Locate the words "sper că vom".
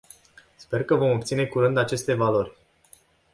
0.57-1.09